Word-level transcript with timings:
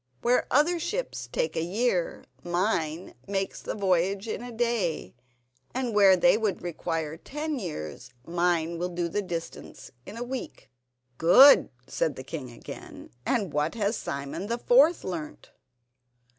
Where 0.23 0.47
other 0.49 0.79
ships 0.79 1.29
take 1.31 1.55
a 1.55 1.61
year, 1.61 2.25
mine 2.43 3.13
makes 3.27 3.61
the 3.61 3.75
voyage 3.75 4.27
in 4.27 4.41
a 4.41 4.51
day, 4.51 5.13
and 5.75 5.93
where 5.93 6.17
they 6.17 6.39
would 6.39 6.63
require 6.63 7.17
ten 7.17 7.59
years 7.59 8.09
mine 8.25 8.79
will 8.79 8.89
do 8.89 9.07
the 9.07 9.21
distance 9.21 9.91
in 10.07 10.17
a 10.17 10.23
week." 10.23 10.71
"Good," 11.19 11.69
said 11.85 12.15
the 12.15 12.23
king 12.23 12.49
again; 12.49 13.11
"and 13.27 13.53
what 13.53 13.75
has 13.75 13.95
Simon 13.95 14.47
the 14.47 14.57
fourth 14.57 15.03
learnt?" 15.03 15.51